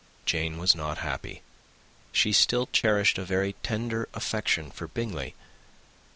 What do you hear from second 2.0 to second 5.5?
She still cherished a very tender affection for Bingley.